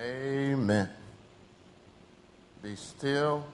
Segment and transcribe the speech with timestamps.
[0.00, 0.88] Amen.
[2.62, 3.44] Be still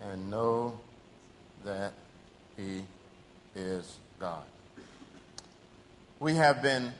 [0.00, 0.78] and know
[1.64, 1.92] that
[2.56, 2.84] He
[3.56, 4.44] is God.
[6.20, 6.92] We have been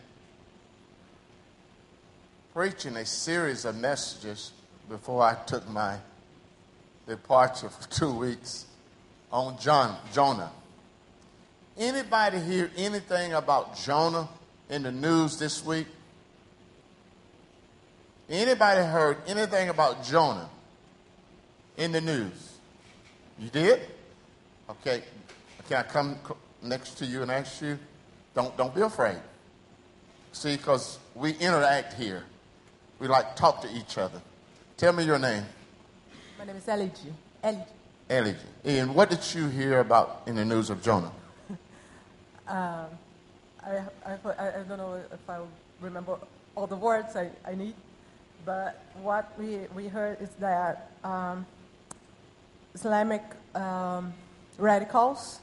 [2.53, 4.51] preaching a series of messages
[4.89, 5.99] before I took my
[7.07, 8.67] departure for two weeks
[9.31, 10.51] on John, Jonah.
[11.79, 14.29] Anybody hear anything about Jonah
[14.69, 15.87] in the news this week?
[18.29, 20.49] Anybody heard anything about Jonah
[21.77, 22.59] in the news?
[23.39, 23.81] You did?
[24.71, 25.03] Okay.
[25.69, 26.17] Can I come
[26.63, 27.79] next to you and ask you?
[28.35, 29.19] Don't, don't be afraid.
[30.33, 32.25] See, because we interact here.
[32.99, 34.21] We like talk to each other.
[34.77, 35.45] Tell me your name.
[36.39, 37.13] My name is Eligi.
[37.43, 37.67] Eligi.
[38.09, 38.37] Eligi.
[38.65, 41.13] And what did you hear about in the news of Jonah?
[42.47, 42.89] Um,
[43.65, 45.39] I, I, I don't know if I
[45.81, 46.19] remember
[46.55, 47.73] all the words I, I need,
[48.45, 51.47] but what we, we heard is that um,
[52.75, 53.23] Islamic
[53.55, 54.13] um,
[54.59, 55.41] radicals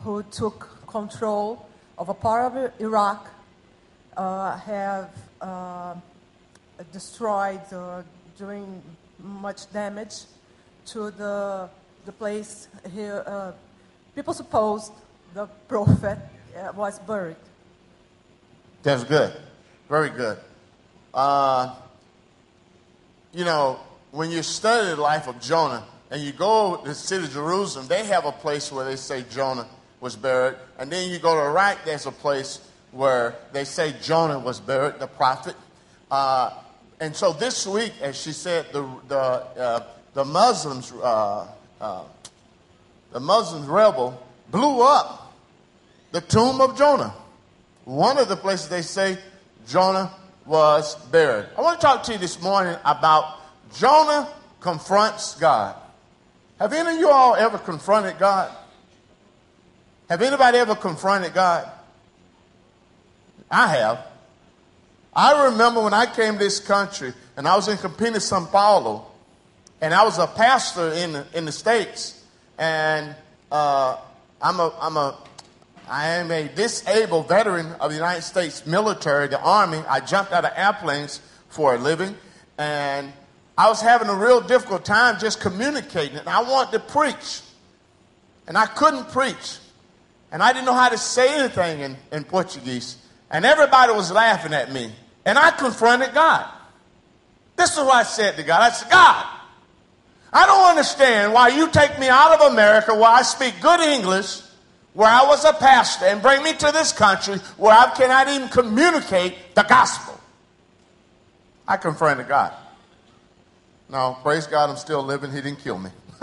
[0.00, 1.66] who took control
[1.98, 3.30] of a part of Iraq
[4.16, 5.94] uh, have uh,
[6.92, 8.04] destroyed or
[8.36, 8.82] doing
[9.18, 10.24] much damage
[10.86, 11.68] to the,
[12.04, 13.22] the place here.
[13.26, 13.52] Uh,
[14.14, 14.92] people supposed
[15.34, 16.18] the prophet
[16.56, 17.36] uh, was buried.
[18.82, 19.32] That's good.
[19.88, 20.38] Very good.
[21.14, 21.74] Uh,
[23.32, 23.80] you know,
[24.10, 27.86] when you study the life of Jonah and you go to the city of Jerusalem,
[27.88, 29.66] they have a place where they say Jonah
[30.00, 30.56] was buried.
[30.78, 32.60] And then you go to Iraq, there's a place
[32.90, 35.56] where they say Jonah was buried, the prophet.
[36.10, 36.50] Uh,
[37.00, 41.48] and so this week, as she said, the, the, uh, the Muslims, uh,
[41.80, 42.02] uh
[43.12, 45.34] the Muslims rebel blew up
[46.12, 47.14] the tomb of Jonah.
[47.84, 49.18] One of the places they say
[49.66, 50.12] Jonah
[50.46, 51.46] was buried.
[51.56, 53.38] I want to talk to you this morning about
[53.74, 54.28] Jonah
[54.60, 55.76] confronts God.
[56.58, 58.50] Have any of you all ever confronted God?
[60.08, 61.70] Have anybody ever confronted God?
[63.50, 64.06] I have.
[65.14, 69.06] I remember when I came to this country and I was in Campinas, Sao Paulo,
[69.80, 72.22] and I was a pastor in the, in the States,
[72.56, 73.14] and
[73.50, 73.96] uh,
[74.40, 75.18] I'm a, I'm a
[75.88, 79.78] I am a disabled veteran of the United States military, the Army.
[79.88, 82.16] I jumped out of airplanes for a living,
[82.58, 83.12] and
[83.58, 86.18] I was having a real difficult time just communicating.
[86.18, 87.40] And I wanted to preach,
[88.46, 89.58] and I couldn't preach.
[90.30, 92.96] And I didn't know how to say anything in, in Portuguese.
[93.30, 94.90] And everybody was laughing at me.
[95.24, 96.48] And I confronted God.
[97.56, 98.62] This is what I said to God.
[98.62, 99.26] I said, God,
[100.32, 104.41] I don't understand why you take me out of America where I speak good English
[104.94, 108.48] where I was a pastor and bring me to this country where I cannot even
[108.48, 110.18] communicate the gospel.
[111.66, 112.52] I confronted God.
[113.88, 115.30] No, praise God, I'm still living.
[115.30, 115.90] He didn't kill me.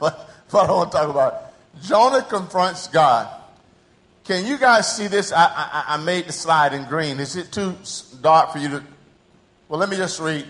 [0.00, 1.40] but, but I want to talk about it.
[1.82, 3.28] Jonah confronts God.
[4.24, 5.32] Can you guys see this?
[5.32, 7.20] I, I, I made the slide in green.
[7.20, 7.74] Is it too
[8.22, 8.82] dark for you to?
[9.68, 10.46] Well, let me just read.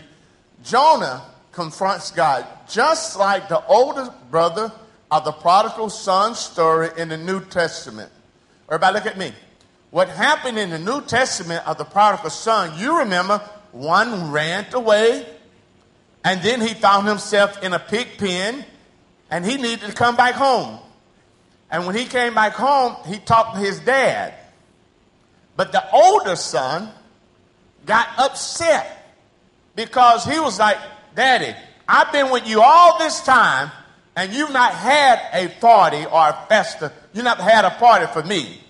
[0.63, 4.73] Jonah confronts God just like the older brother
[5.15, 8.11] of the prodigal son story in the New Testament.
[8.69, 9.33] Everybody, look at me.
[9.91, 13.39] What happened in the New Testament of the prodigal son, you remember,
[13.71, 15.25] one ran away,
[16.25, 18.65] and then he found himself in a pig pen,
[19.31, 20.81] and he needed to come back home.
[21.71, 24.35] And when he came back home, he talked to his dad.
[25.57, 26.91] But the older son
[27.87, 29.15] got upset
[29.77, 30.79] because he was like,
[31.15, 31.55] Daddy,
[31.87, 33.71] I've been with you all this time
[34.17, 38.23] and you've not had a party or a festa, you've not had a party for
[38.23, 38.61] me.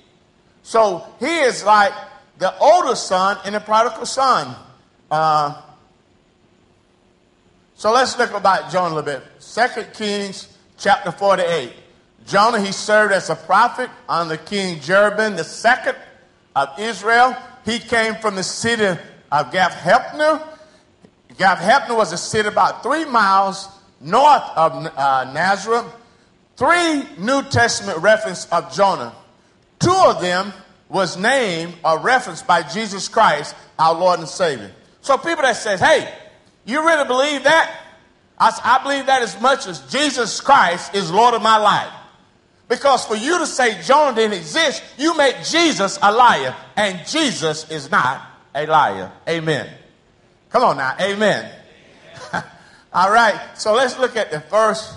[0.63, 1.93] So he is like
[2.39, 4.57] the older son and the prodigal son.
[5.11, 5.61] Uh,
[7.75, 9.23] so let's look about Jonah a little bit.
[9.39, 11.73] Second Kings chapter 48.
[12.27, 15.97] Jonah, he served as a prophet under King Jeroboam the second
[16.57, 17.37] of Israel.
[17.67, 18.99] He came from the city
[19.31, 20.43] of Gath Hepher.
[21.37, 23.69] Gath Hepher was a city about three miles
[24.05, 25.87] north of uh, Nazareth,
[26.57, 29.15] three New Testament references of Jonah.
[29.81, 30.53] Two of them
[30.89, 34.71] was named or referenced by Jesus Christ, our Lord and Savior.
[35.01, 36.13] So people that says, hey,
[36.65, 37.81] you really believe that?
[38.39, 41.93] I, I believe that as much as Jesus Christ is Lord of my life.
[42.69, 47.71] Because for you to say Jonah didn't exist, you make Jesus a liar, and Jesus
[47.71, 49.13] is not a liar.
[49.29, 49.69] Amen.
[50.51, 51.51] Come on now, amen.
[52.95, 54.95] All right, so let's look at the first.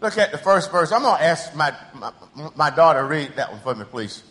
[0.00, 0.90] Look at the first verse.
[0.90, 2.12] I'm going to ask my, my,
[2.56, 4.24] my daughter read that one for me, please.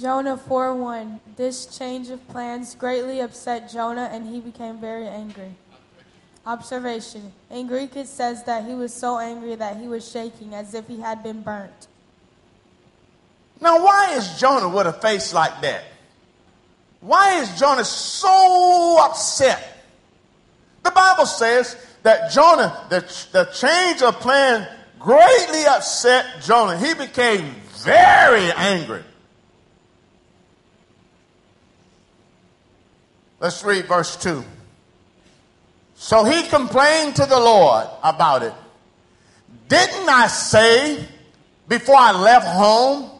[0.00, 5.56] Jonah 4:1 This change of plans greatly upset Jonah and he became very angry.
[6.46, 7.32] Observation.
[7.50, 10.86] In Greek it says that he was so angry that he was shaking as if
[10.86, 11.88] he had been burnt.
[13.60, 15.84] Now, why is Jonah with a face like that?
[17.00, 19.73] Why is Jonah so upset?
[20.84, 23.00] The Bible says that Jonah, the,
[23.32, 24.68] the change of plan
[25.00, 26.78] greatly upset Jonah.
[26.78, 27.54] He became
[27.84, 29.02] very angry.
[33.40, 34.44] Let's read verse 2.
[35.94, 38.54] So he complained to the Lord about it.
[39.68, 41.04] Didn't I say
[41.68, 43.10] before I left home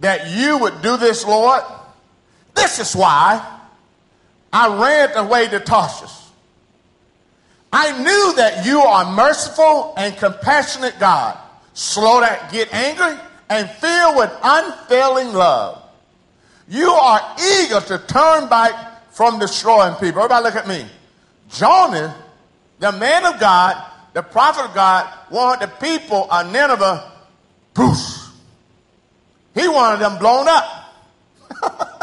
[0.00, 1.62] that you would do this, Lord?
[2.54, 3.60] This is why
[4.52, 6.17] I ran away to Tarshish.
[7.72, 11.38] I knew that you are merciful and compassionate God,
[11.74, 13.18] slow to get angry
[13.50, 15.82] and filled with unfailing love.
[16.68, 20.22] You are eager to turn back from destroying people.
[20.22, 20.86] Everybody look at me.
[21.50, 22.14] Jonah,
[22.78, 27.12] the man of God, the prophet of God, wanted the people of Nineveh,
[27.74, 28.32] poof.
[29.54, 31.94] He wanted them blown up.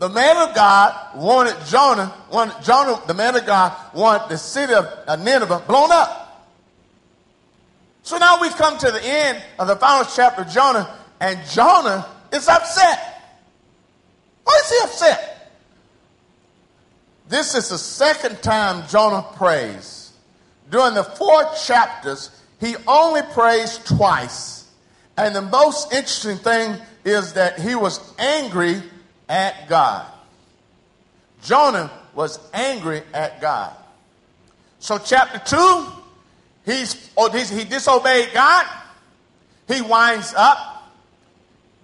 [0.00, 4.72] the man of God wanted Jonah, wanted Jonah, the man of God wanted the city
[4.72, 4.86] of
[5.20, 6.48] Nineveh blown up.
[8.02, 12.08] So now we come to the end of the final chapter of Jonah, and Jonah
[12.32, 13.22] is upset.
[14.42, 15.52] Why is he upset?
[17.28, 20.12] This is the second time Jonah prays.
[20.70, 24.66] During the four chapters, he only prays twice.
[25.18, 28.82] And the most interesting thing is that he was angry
[29.30, 30.06] at God.
[31.42, 33.72] Jonah was angry at God.
[34.80, 35.86] So, chapter 2,
[36.66, 38.66] he's, oh, he disobeyed God.
[39.68, 40.90] He winds up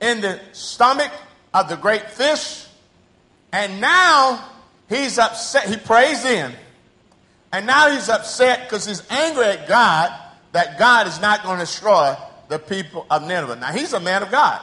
[0.00, 1.12] in the stomach
[1.54, 2.66] of the great fish.
[3.52, 4.44] And now
[4.88, 5.68] he's upset.
[5.68, 6.52] He prays in.
[7.52, 10.12] And now he's upset because he's angry at God
[10.52, 12.16] that God is not going to destroy
[12.48, 13.56] the people of Nineveh.
[13.56, 14.60] Now he's a man of God.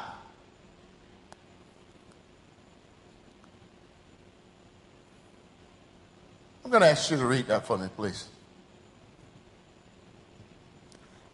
[6.73, 8.27] Going to ask you to read that for me, please.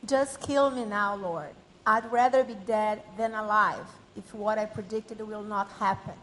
[0.06, 1.56] Just kill me now, Lord.
[1.88, 3.88] I'd rather be dead than alive
[4.18, 6.15] if what I predicted will not happen.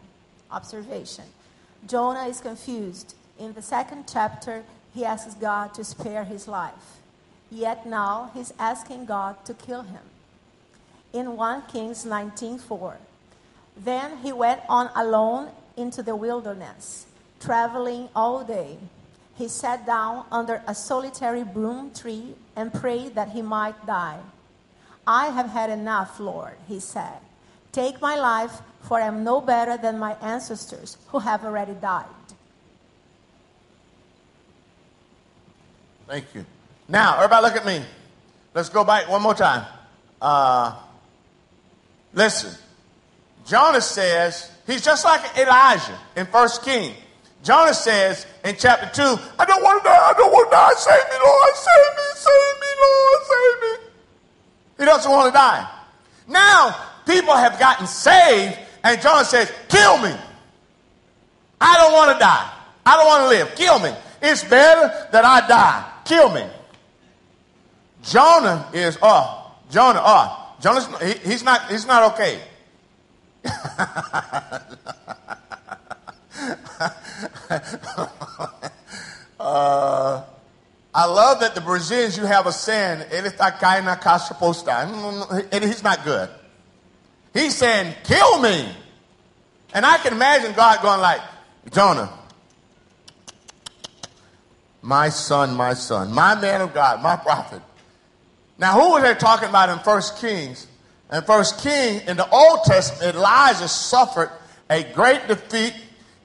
[0.51, 1.25] Observation
[1.87, 3.15] Jonah is confused.
[3.39, 7.01] In the second chapter, he asks God to spare his life.
[7.49, 10.05] Yet now he's asking God to kill him.
[11.11, 12.97] In 1 Kings 19:4.
[13.75, 17.07] Then he went on alone into the wilderness,
[17.39, 18.77] traveling all day.
[19.37, 24.19] He sat down under a solitary broom tree and prayed that he might die.
[25.05, 27.19] I have had enough, Lord, he said.
[27.71, 32.05] Take my life, for I am no better than my ancestors who have already died.
[36.07, 36.45] Thank you.
[36.87, 37.85] Now, everybody look at me.
[38.53, 39.65] Let's go back one more time.
[40.19, 40.75] Uh,
[42.13, 42.57] listen.
[43.45, 46.95] Jonah says, he's just like Elijah in First King.
[47.47, 49.01] Jonah says in chapter 2,
[49.39, 52.03] I don't want to die, I don't want to die, save me, Lord, save me,
[52.15, 53.73] save me, Lord, save me.
[54.79, 55.65] He doesn't want to die.
[56.27, 60.13] Now, people have gotten saved, and John says, Kill me.
[61.61, 62.51] I don't want to die.
[62.85, 63.55] I don't want to live.
[63.55, 63.93] Kill me.
[64.21, 65.89] It's better that I die.
[66.03, 66.45] Kill me.
[68.03, 72.41] Jonah is, oh, Jonah, oh, Jonah's, he, he's not, he's not okay.
[79.39, 80.23] uh,
[80.93, 85.41] I love that the Brazilians, you have a saying, ele está caindo na caixa postal.
[85.51, 86.29] He's not good.
[87.33, 88.67] He's saying, kill me.
[89.73, 91.21] And I can imagine God going like,
[91.71, 92.11] Jonah,
[94.81, 97.61] my son, my son, my man of God, my prophet.
[98.57, 100.65] Now, who was they talking about in First Kings?
[101.11, 104.31] In First King, in the Old Testament, Elijah suffered
[104.69, 105.73] a great defeat.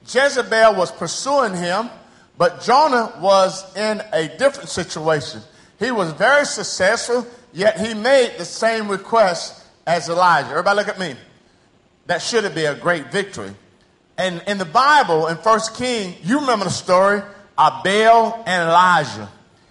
[0.07, 1.89] Jezebel was pursuing him,
[2.39, 5.41] but Jonah was in a different situation.
[5.79, 10.51] He was very successful, yet he made the same request as Elijah.
[10.51, 11.15] Everybody look at me.
[12.07, 13.55] That should be a great victory.
[14.19, 17.23] And in the Bible, in First King, you remember the story
[17.59, 19.29] of Baal and Elijah.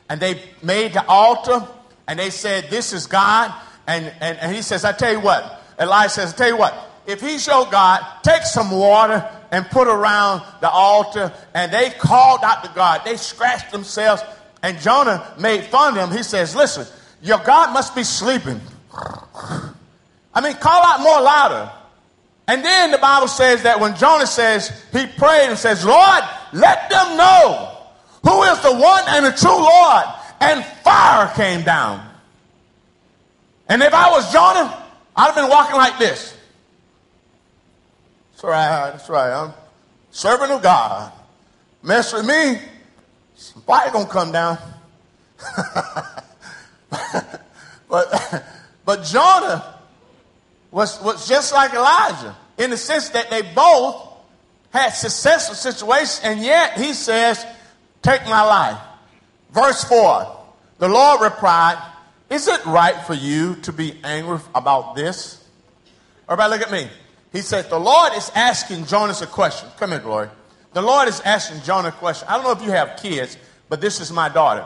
[0.09, 1.65] And they made the altar
[2.07, 3.53] and they said, This is God.
[3.88, 6.73] And, and, and he says, I tell you what, Elijah says, I tell you what,
[7.05, 11.31] if he's your God, take some water and put around the altar.
[11.53, 13.01] And they called out to God.
[13.05, 14.24] They scratched themselves.
[14.63, 16.17] And Jonah made fun of them.
[16.17, 16.88] He says, Listen,
[17.22, 18.62] your God must be sleeping.
[20.34, 21.72] I mean, call out more louder.
[22.48, 26.22] And then the Bible says that when Jonah says, he prayed and says, Lord,
[26.53, 27.77] let them know
[28.24, 30.03] who is the one and the true Lord.
[30.39, 32.08] And fire came down.
[33.70, 36.36] And if I was Jonah, I'd have been walking like this.
[38.41, 39.31] That's right, that's right.
[39.31, 39.53] I'm
[40.10, 41.13] servant of God.
[41.83, 42.60] Mess with me,
[43.67, 44.57] fire gonna come down.
[47.88, 48.43] but,
[48.83, 49.75] but Jonah
[50.71, 54.07] was, was just like Elijah in the sense that they both
[54.71, 57.45] had successful situations, and yet he says,
[58.01, 58.81] Take my life.
[59.51, 60.45] Verse 4
[60.79, 61.77] The Lord replied,
[62.31, 65.48] Is it right for you to be angry about this?
[66.27, 66.89] Everybody, look at me.
[67.31, 69.69] He said, The Lord is asking Jonas a question.
[69.77, 70.29] Come here, Glory.
[70.73, 72.27] The Lord is asking Jonah a question.
[72.29, 73.38] I don't know if you have kids,
[73.69, 74.65] but this is my daughter.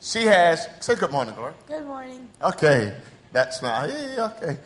[0.00, 1.54] She has, say good morning, Glory.
[1.66, 2.28] Good morning.
[2.42, 2.94] Okay,
[3.32, 4.58] that's my, yeah, okay.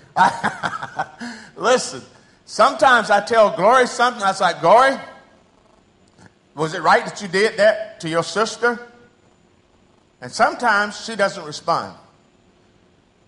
[1.57, 2.03] Listen,
[2.45, 4.97] sometimes I tell Glory something, I was like, Glory,
[6.55, 8.81] was it right that you did that to your sister?
[10.21, 11.97] And sometimes she doesn't respond.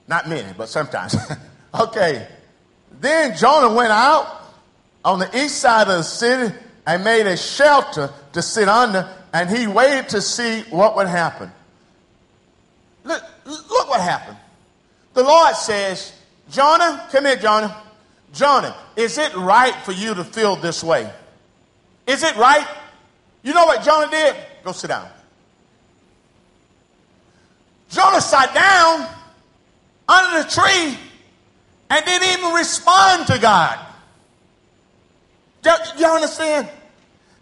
[0.09, 1.15] Not many, but sometimes.
[1.75, 2.27] okay.
[2.99, 4.41] Then Jonah went out
[5.05, 6.55] on the east side of the city
[6.87, 11.51] and made a shelter to sit under, and he waited to see what would happen.
[13.05, 14.37] Look, look what happened.
[15.15, 16.13] The Lord says,
[16.51, 17.83] Jonah, come here, Jonah.
[18.33, 21.11] Jonah, is it right for you to feel this way?
[22.07, 22.67] Is it right?
[23.43, 24.37] You know what Jonah did?
[24.65, 25.09] Go sit down.
[27.91, 29.09] Jonah sat down
[30.09, 30.97] under the tree
[31.91, 33.79] and didn't even respond to God.
[35.63, 36.69] Do you understand?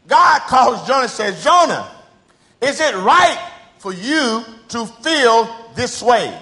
[0.06, 1.90] God calls Jonah and says, Jonah,
[2.60, 3.38] is it right
[3.78, 6.36] for you to feel this way?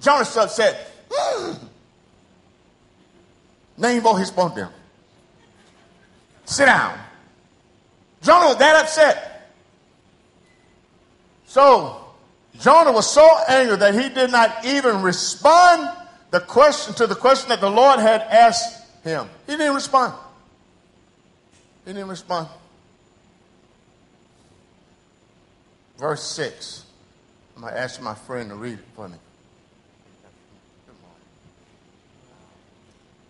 [0.00, 1.52] Jonah said, hmm.
[3.78, 4.68] Nem vou responder.
[6.44, 6.98] Sit down.
[8.20, 9.50] Jonah was that upset.
[11.46, 12.04] So,
[12.58, 15.88] Jonah was so angry that he did not even respond
[16.32, 19.28] the question to the question that the Lord had asked him.
[19.46, 20.14] He didn't respond.
[21.84, 22.48] He didn't respond.
[25.98, 26.86] Verse 6.
[27.54, 29.18] I'm going to ask my friend to read it for me.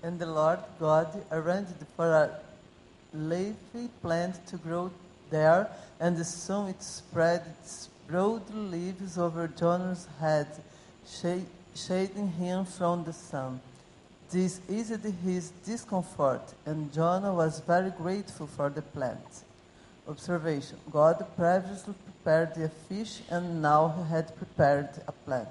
[0.05, 2.31] And the Lord God arranged for a
[3.13, 4.93] leafy plant to grow
[5.31, 5.69] there,
[5.99, 10.47] and soon it spread its broad leaves over Jonah's head,
[11.75, 13.61] shading him from the sun.
[14.31, 19.45] This eased his discomfort, and Jonah was very grateful for the plant.
[20.09, 25.49] Observation God previously prepared a fish, and now he had prepared a plant.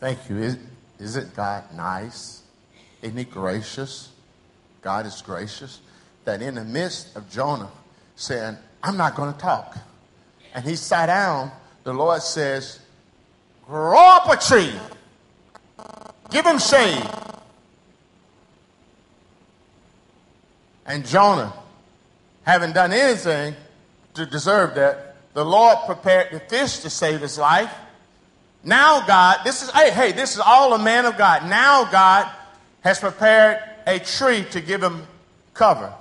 [0.00, 0.56] Thank you.
[1.00, 2.42] Isn't God nice?
[3.02, 4.10] Isn't He gracious?
[4.82, 5.80] God is gracious.
[6.24, 7.70] That in the midst of Jonah
[8.14, 9.76] saying, I'm not going to talk,
[10.54, 11.50] and he sat down,
[11.84, 12.80] the Lord says,
[13.68, 14.72] Grow up a tree,
[16.30, 17.06] give him shade.
[20.86, 21.52] And Jonah,
[22.44, 23.54] having done anything
[24.14, 27.70] to deserve that, the Lord prepared the fish to save his life.
[28.64, 31.46] Now, God, this is, hey, hey, this is all a man of God.
[31.46, 32.26] Now, God
[32.80, 35.06] has prepared a tree to give him
[35.52, 35.92] cover.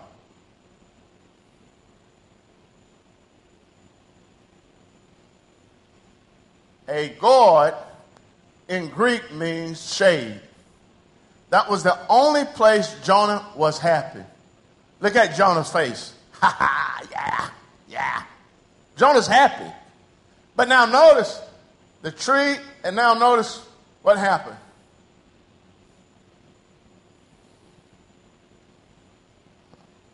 [6.88, 7.74] A gourd
[8.68, 10.40] in Greek means shade.
[11.50, 14.24] That was the only place Jonah was happy.
[15.00, 16.14] Look at Jonah's face.
[16.40, 17.50] Ha ha, yeah,
[17.90, 18.22] yeah.
[18.96, 19.74] Jonah's happy.
[20.56, 21.42] But now notice,
[22.04, 23.66] the tree, and now notice
[24.04, 24.58] what happened.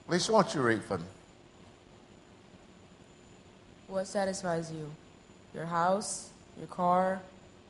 [0.08, 1.06] Lisa, why don't you read for me?
[3.88, 4.90] What satisfies you?
[5.54, 7.22] Your house, your car,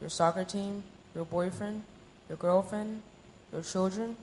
[0.02, 0.84] your soccer team,
[1.16, 1.84] your boyfriend,
[2.30, 3.02] your girlfriend,
[3.52, 4.16] your children?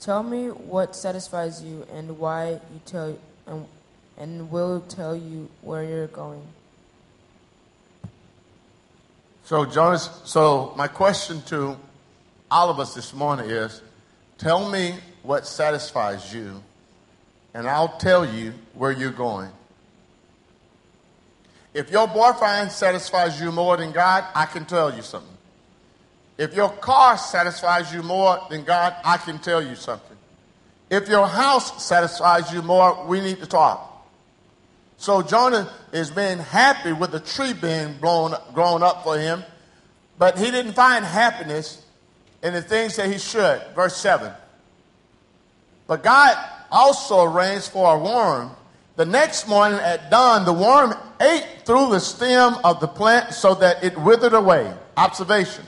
[0.00, 3.66] Tell me what satisfies you and why you tell and,
[4.18, 6.42] and will tell you where you're going.
[9.44, 11.76] So, Jonas, so my question to
[12.50, 13.80] all of us this morning is
[14.38, 16.62] tell me what satisfies you,
[17.54, 19.50] and I'll tell you where you're going.
[21.76, 25.36] If your boyfriend satisfies you more than God, I can tell you something.
[26.38, 30.16] If your car satisfies you more than God, I can tell you something.
[30.88, 34.08] If your house satisfies you more, we need to talk.
[34.96, 39.44] So Jonah is being happy with the tree being blown, grown up for him,
[40.18, 41.84] but he didn't find happiness
[42.42, 43.60] in the things that he should.
[43.74, 44.32] Verse 7.
[45.86, 46.38] But God
[46.70, 48.52] also arranged for a worm.
[48.96, 53.54] The next morning at dawn, the worm ate through the stem of the plant so
[53.56, 54.72] that it withered away.
[54.96, 55.64] Observation.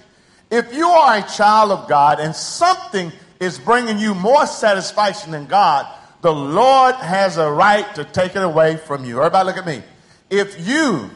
[0.50, 5.46] If you are a child of God and something is bringing you more satisfaction than
[5.46, 5.86] God,
[6.20, 9.18] the Lord has a right to take it away from you.
[9.18, 9.82] Everybody look at me.
[10.30, 11.10] If you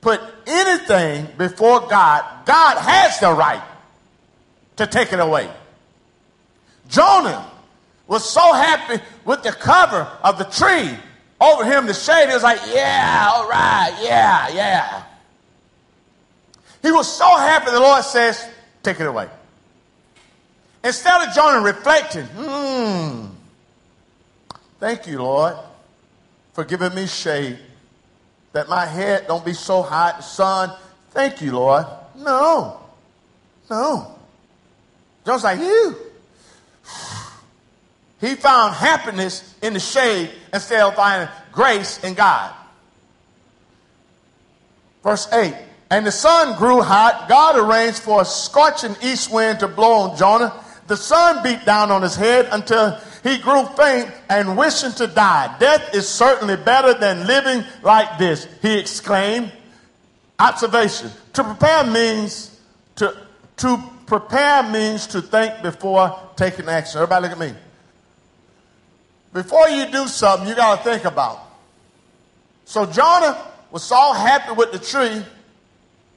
[0.00, 3.62] put anything before God, God has the right
[4.76, 5.50] to take it away.
[6.88, 7.50] Jonah
[8.06, 10.98] was so happy with the cover of the tree
[11.40, 12.28] over him, the shade.
[12.28, 15.02] He was like, yeah, all right, yeah, yeah.
[16.82, 18.48] He was so happy, the Lord says,
[18.82, 19.28] take it away.
[20.82, 23.26] Instead of Jonah reflecting, hmm,
[24.78, 25.56] thank you, Lord,
[26.52, 27.58] for giving me shade,
[28.52, 30.72] that my head don't be so hot, sun.
[31.10, 31.84] Thank you, Lord.
[32.16, 32.80] No,
[33.68, 34.14] no.
[35.26, 36.07] Jonah's like, you.
[38.20, 42.52] He found happiness in the shade instead of finding grace in God.
[45.02, 45.54] Verse 8
[45.90, 47.26] And the sun grew hot.
[47.28, 50.52] God arranged for a scorching east wind to blow on Jonah.
[50.88, 55.54] The sun beat down on his head until he grew faint and wishing to die.
[55.58, 59.52] Death is certainly better than living like this, he exclaimed.
[60.38, 61.10] Observation.
[61.34, 62.58] To prepare means
[62.96, 63.16] to,
[63.58, 67.02] to prepare means to think before taking action.
[67.02, 67.54] Everybody look at me.
[69.32, 71.40] Before you do something, you got to think about.
[72.64, 75.22] So Jonah was so happy with the tree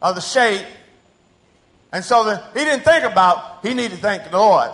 [0.01, 0.65] of the shade,
[1.91, 4.71] and so the, he didn't think about he needed to thank the Lord.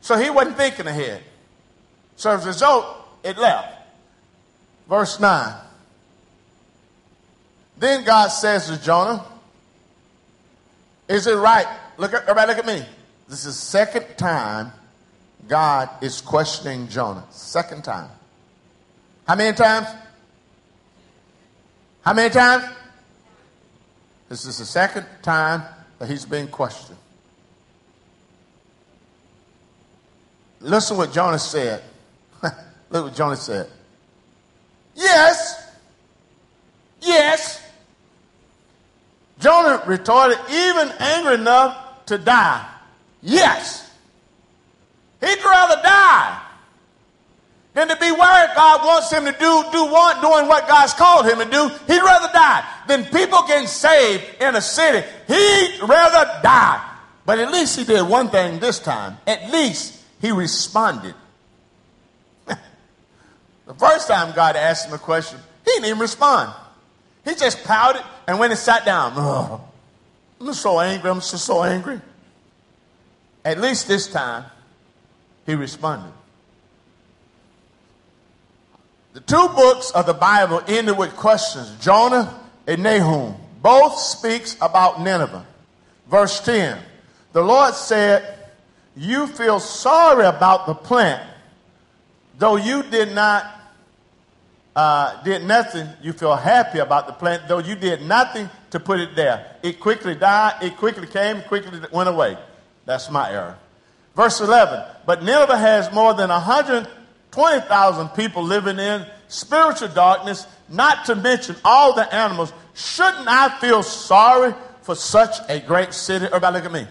[0.00, 1.22] So he wasn't thinking ahead.
[2.14, 2.86] So as a result,
[3.24, 3.76] it left.
[4.88, 5.54] Verse 9.
[7.78, 9.24] Then God says to Jonah,
[11.08, 11.66] Is it right?
[11.98, 12.86] Look at everybody look at me.
[13.28, 14.72] This is the second time
[15.48, 17.24] God is questioning Jonah.
[17.30, 18.10] Second time.
[19.26, 19.88] How many times?
[22.02, 22.64] How many times?
[24.28, 25.62] This is the second time
[25.98, 26.98] that he's being questioned.
[30.60, 31.82] Listen what Jonah said.
[32.90, 33.68] Look what Jonah said.
[34.94, 35.70] Yes.
[37.00, 37.62] Yes.
[39.38, 42.66] Jonah retorted, even angry enough to die.
[43.22, 43.85] Yes.
[45.20, 46.42] He'd rather die
[47.74, 51.26] than to be where God wants him to do, do what, doing what God's called
[51.26, 51.68] him to do.
[51.86, 55.06] He'd rather die than people getting saved in a city.
[55.28, 56.92] He'd rather die.
[57.26, 59.18] But at least he did one thing this time.
[59.26, 61.14] At least he responded.
[62.46, 66.54] the first time God asked him a question, he didn't even respond.
[67.26, 69.12] He just pouted and went and sat down.
[70.40, 71.10] I'm so angry.
[71.10, 72.00] I'm just so angry.
[73.44, 74.44] At least this time,
[75.46, 76.12] he responded.
[79.14, 83.34] The two books of the Bible ended with questions Jonah and Nahum.
[83.62, 85.46] Both speaks about Nineveh.
[86.08, 86.78] Verse 10
[87.32, 88.50] The Lord said,
[88.94, 91.26] You feel sorry about the plant,
[92.38, 93.52] though you did not.
[94.74, 99.00] Uh, did nothing, you feel happy about the plant, though you did nothing to put
[99.00, 99.56] it there.
[99.62, 102.36] It quickly died, it quickly came, quickly went away.
[102.84, 103.56] That's my error.
[104.16, 111.14] Verse 11, but Nineveh has more than 120,000 people living in spiritual darkness, not to
[111.14, 112.50] mention all the animals.
[112.74, 116.24] Shouldn't I feel sorry for such a great city?
[116.24, 116.86] Everybody look at me.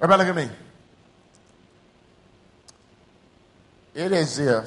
[0.00, 0.54] Everybody look at me.
[3.94, 4.66] It is if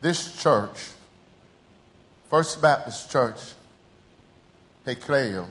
[0.00, 0.78] this church,
[2.30, 3.38] First Baptist Church,
[4.86, 5.46] Recreio,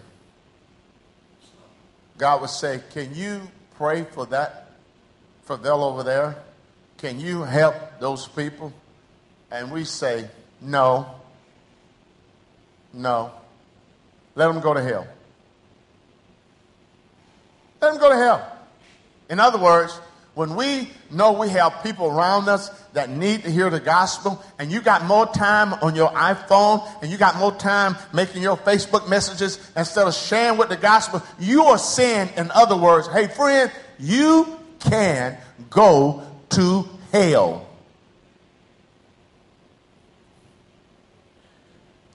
[2.18, 3.42] God would say, Can you
[3.76, 4.71] pray for that
[5.48, 6.36] Favela over there?
[6.98, 8.74] Can you help those people?
[9.50, 10.30] And we say,
[10.62, 11.08] no,
[12.94, 13.32] no.
[14.36, 15.08] Let them go to hell.
[17.82, 18.58] Let them go to hell.
[19.30, 20.00] In other words,
[20.34, 24.72] when we know we have people around us that need to hear the gospel, and
[24.72, 29.10] you got more time on your iPhone, and you got more time making your Facebook
[29.10, 33.72] messages instead of sharing with the gospel, you are saying, in other words, hey, friend,
[34.00, 34.58] you
[34.90, 35.38] can
[35.70, 37.68] go to hell.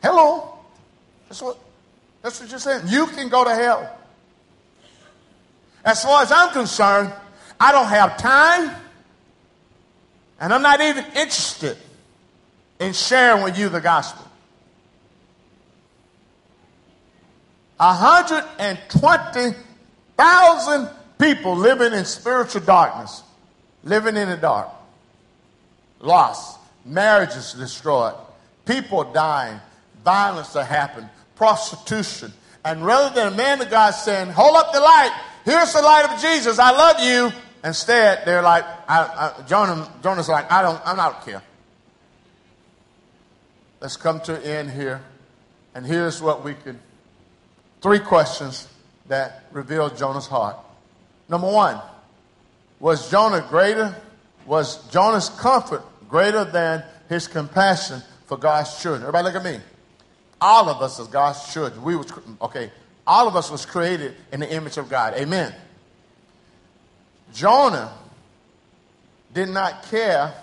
[0.02, 0.59] Hello?
[1.29, 1.59] That's what,
[2.22, 2.83] that's what you're saying.
[2.87, 3.98] You can go to hell.
[5.85, 7.12] As far as I'm concerned,
[7.59, 8.74] I don't have time,
[10.40, 11.76] and I'm not even interested
[12.79, 14.24] in sharing with you the gospel.
[17.79, 19.57] 120
[20.16, 23.22] thousand people living in spiritual darkness,
[23.85, 24.68] living in the dark,
[26.00, 28.14] lost, marriages destroyed,
[28.64, 29.61] people dying,
[30.05, 32.33] violence that happened, prostitution.
[32.64, 35.12] And rather than a man of God saying, Hold up the light,
[35.44, 37.38] here's the light of Jesus, I love you.
[37.64, 41.42] Instead, they're like, I, I, Jonah, Jonah's like, I don't, I'm not care.
[43.81, 45.02] Let's come to an end here.
[45.74, 46.79] And here's what we could
[47.81, 48.68] three questions
[49.09, 50.57] that reveal Jonah's heart.
[51.28, 51.80] Number one,
[52.78, 53.94] was Jonah greater?
[54.46, 59.02] Was Jonah's comfort greater than his compassion for God's children?
[59.02, 59.60] Everybody look at me.
[60.40, 61.82] All of us as God's children.
[61.82, 62.70] We was mm, okay.
[63.06, 65.14] All of us was created in the image of God.
[65.14, 65.54] Amen.
[67.32, 67.92] Jonah
[69.32, 70.34] did not care,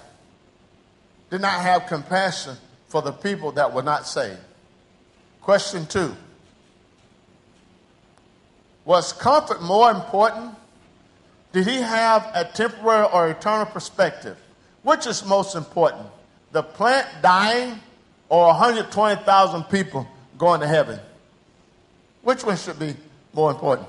[1.29, 2.55] did not have compassion
[2.87, 4.39] for the people that were not saved.
[5.41, 6.15] Question two
[8.85, 10.55] Was comfort more important?
[11.53, 14.37] Did he have a temporary or eternal perspective?
[14.81, 16.07] Which is most important?
[16.51, 17.79] The plant dying
[18.27, 20.99] or 120,000 people going to heaven?
[22.23, 22.95] Which one should be
[23.33, 23.87] more important?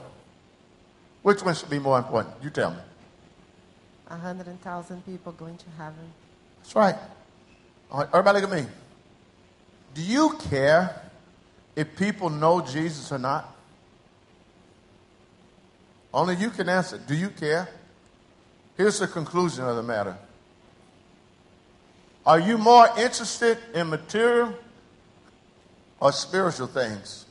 [1.23, 2.35] Which one should be more important?
[2.43, 2.77] You tell me.
[4.09, 6.13] 100,000 people going to heaven.
[6.59, 6.97] That's right.
[7.91, 8.09] All right.
[8.09, 8.71] Everybody look at me.
[9.95, 11.01] Do you care
[11.75, 13.54] if people know Jesus or not?
[16.15, 16.97] Only you can answer.
[16.97, 17.69] Do you care?
[18.77, 20.17] Here's the conclusion of the matter.
[22.25, 24.55] Are you more interested in material
[25.99, 27.27] or spiritual things?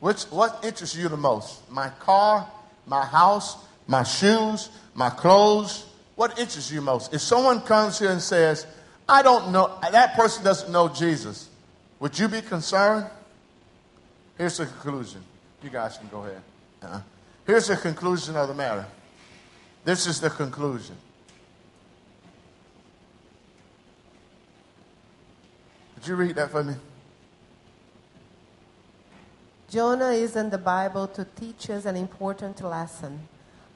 [0.00, 1.70] Which what interests you the most?
[1.70, 2.48] My car,
[2.86, 5.84] my house, my shoes, my clothes?
[6.16, 7.12] What interests you most?
[7.12, 8.66] If someone comes here and says,
[9.06, 11.50] I don't know, that person doesn't know Jesus,
[12.00, 13.06] would you be concerned?
[14.38, 15.22] Here's the conclusion.
[15.62, 16.42] You guys can go ahead.
[16.82, 17.00] Uh-uh.
[17.46, 18.86] Here's the conclusion of the matter.
[19.84, 20.96] This is the conclusion.
[25.94, 26.74] Could you read that for me?
[29.70, 33.28] Jonah is in the Bible to teach us an important lesson.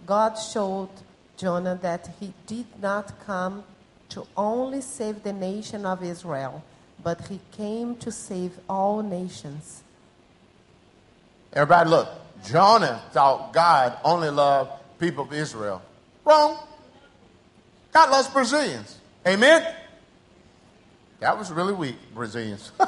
[0.06, 0.88] God showed
[1.36, 3.64] Jonah that he did not come
[4.10, 6.62] to only save the nation of Israel,
[7.02, 9.82] but he came to save all nations.
[11.52, 12.21] Everybody, look.
[12.44, 15.82] Jonah thought God only loved people of Israel.
[16.24, 16.58] Wrong.
[17.92, 18.98] God loves Brazilians.
[19.26, 19.74] Amen?
[21.20, 22.72] That was really weak, Brazilians.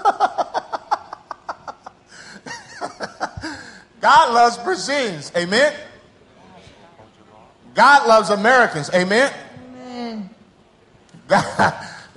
[4.00, 5.32] God loves Brazilians.
[5.36, 5.72] Amen?
[7.74, 8.90] God loves Americans.
[8.92, 9.32] Amen?
[9.78, 10.30] Amen.
[11.28, 11.74] God,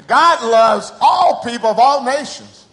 [0.07, 2.65] God loves all people of all nations.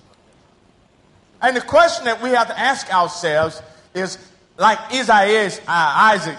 [1.41, 3.63] And the question that we have to ask ourselves
[3.95, 4.19] is
[4.57, 6.39] like Isaiah, uh, Isaac,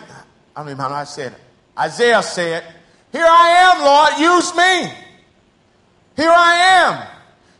[0.55, 1.39] I know how I said it.
[1.77, 2.63] Isaiah said,
[3.11, 4.93] Here I am, Lord, use me.
[6.15, 7.07] Here I am.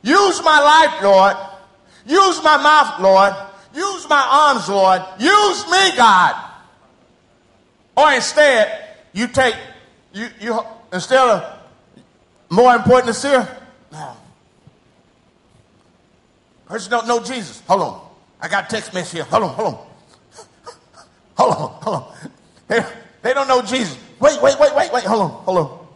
[0.01, 1.35] Use my life, Lord.
[2.05, 3.33] Use my mouth, Lord.
[3.73, 5.01] Use my arms, Lord.
[5.19, 6.41] Use me, God.
[7.97, 9.55] Or instead, you take,
[10.13, 10.59] you, you
[10.93, 11.59] instead of
[12.49, 13.47] more important here,
[13.91, 14.17] no.
[16.65, 17.61] Person don't know Jesus.
[17.67, 18.07] Hold on.
[18.41, 19.23] I got text message here.
[19.25, 19.87] Hold on, hold on.
[21.37, 22.13] Hold on, hold on.
[22.67, 22.85] They,
[23.21, 23.97] they don't know Jesus.
[24.19, 25.03] Wait, wait, wait, wait, wait.
[25.03, 25.87] Hold on, hold on.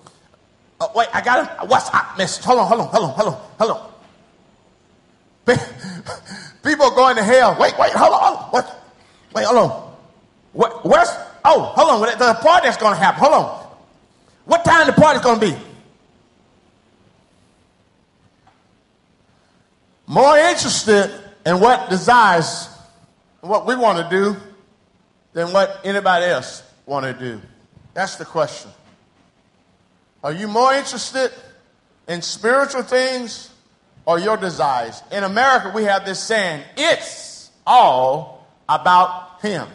[0.81, 2.43] Oh, wait, I got a WhatsApp message.
[2.45, 3.89] Hold on, hold on, hold on, hold on, hold on.
[6.63, 7.57] People are going to hell.
[7.59, 8.19] Wait, wait, hold on.
[8.19, 8.43] Hold on.
[8.51, 8.83] What?
[9.33, 9.95] Wait, hold on.
[10.53, 11.09] What, where's,
[11.45, 12.19] oh, hold on.
[12.19, 13.19] The party that's going to happen.
[13.21, 13.67] Hold on.
[14.45, 15.57] What time the party's going to be?
[20.07, 21.11] More interested
[21.45, 22.67] in what desires,
[23.41, 24.35] what we want to do,
[25.39, 27.41] than what anybody else want to do.
[27.93, 28.69] That's the question.
[30.21, 31.31] Are you more interested
[32.09, 33.49] in spiritual things
[34.05, 35.01] or your desires?
[35.13, 39.65] In America, we have this saying, it's all about Him.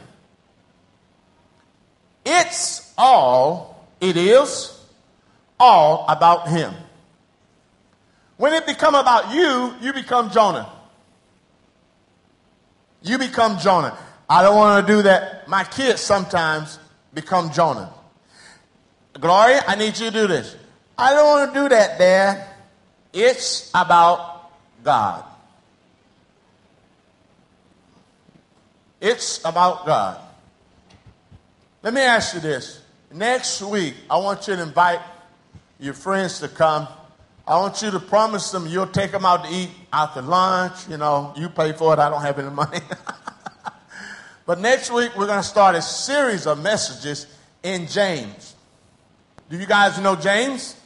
[2.26, 4.78] It's all, it is
[5.58, 6.74] all about Him.
[8.36, 10.70] When it become about you, you become Jonah.
[13.00, 13.96] You become Jonah.
[14.28, 15.48] I don't want to do that.
[15.48, 16.78] My kids sometimes
[17.12, 17.92] become Jonah.
[19.14, 20.56] Gloria, I need you to do this.
[20.96, 22.46] I don't want to do that, Dad.
[23.12, 24.50] It's about
[24.82, 25.24] God.
[29.00, 30.20] It's about God.
[31.82, 32.80] Let me ask you this.
[33.12, 35.00] Next week, I want you to invite
[35.78, 36.88] your friends to come.
[37.46, 39.70] I want you to promise them you'll take them out to eat
[40.14, 40.88] to lunch.
[40.88, 41.98] You know, you pay for it.
[41.98, 42.80] I don't have any money.
[44.46, 47.26] But next week, we're going to start a series of messages
[47.62, 48.54] in James.
[49.48, 50.76] Do you guys know James?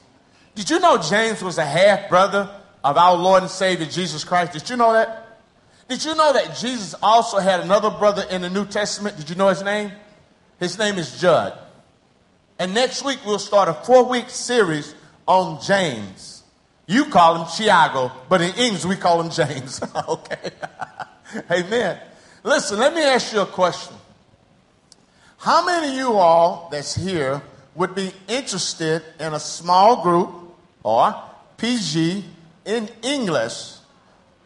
[0.55, 2.51] Did you know James was a half brother
[2.85, 4.53] of our Lord and Savior Jesus Christ?
[4.53, 5.41] Did you know that?
[5.89, 9.17] Did you know that Jesus also had another brother in the New Testament?
[9.17, 9.91] Did you know his name?
[10.61, 11.53] His name is Jude.
[12.59, 14.95] And next week, we'll start a four week series
[15.27, 16.43] on James.
[16.87, 19.81] You call him Tiago, but in English, we call him James.
[20.09, 20.51] okay.
[21.51, 22.01] Amen.
[22.45, 23.97] Listen, let me ask you a question.
[25.39, 27.43] How many of you all that's here
[27.75, 30.31] would be interested in a small group
[30.83, 31.15] or
[31.57, 32.25] PG
[32.65, 33.75] in English?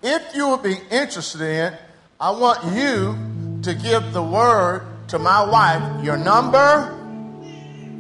[0.03, 1.75] If you would be interested in,
[2.21, 3.17] I want you
[3.63, 6.99] to give the word to my wife, your number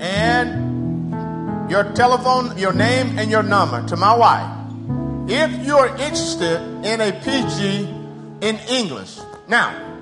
[0.00, 5.30] and your telephone, your name and your number to my wife.
[5.30, 7.88] If you're interested in a PG
[8.42, 9.21] in English.
[9.52, 10.00] Now,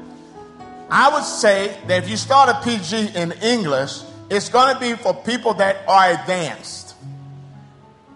[0.89, 4.95] I would say that if you start a PG in English, it's going to be
[4.95, 6.95] for people that are advanced.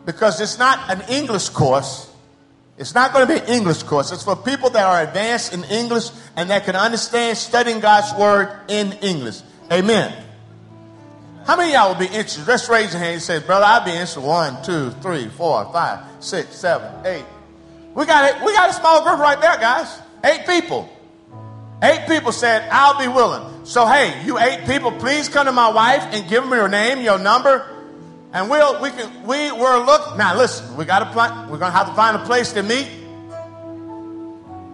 [0.07, 2.09] Because it's not an English course.
[2.79, 4.13] It's not going to be an English course.
[4.13, 8.57] It's for people that are advanced in English and that can understand studying God's word
[8.69, 9.41] in English.
[9.73, 10.15] Amen.
[11.49, 12.47] How many of y'all would be interested?
[12.47, 14.21] Let's raise your hand and say, brother, I'd be interested.
[14.21, 17.25] One, two, three, four, five, six, seven, eight.
[17.93, 18.45] We got it.
[18.45, 20.01] We got a small group right there, guys.
[20.23, 20.94] Eight people.
[21.85, 23.67] Eight people said, I'll be willing.
[23.67, 27.01] So, hey, you eight people, please come to my wife and give me your name,
[27.01, 27.67] your number,
[28.33, 30.17] and we'll, we can, we were look.
[30.17, 32.63] Now, listen, we got to plan, we're going to have to find a place to
[32.63, 32.89] meet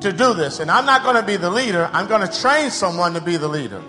[0.01, 0.61] to do this.
[0.61, 1.90] And I'm not going to be the leader.
[1.92, 3.83] I'm going to train someone to be the leader.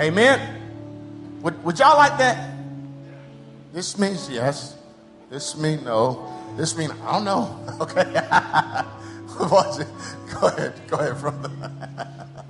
[0.00, 0.62] Amen.
[1.42, 2.54] Would, would y'all like that?
[3.72, 4.76] This means yes.
[5.30, 6.32] This means no.
[6.56, 7.60] This means I don't know.
[7.80, 8.04] Okay.
[10.40, 10.74] Go ahead.
[10.88, 12.28] Go ahead, brother.